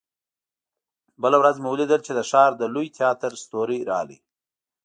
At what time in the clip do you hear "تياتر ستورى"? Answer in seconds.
2.97-3.79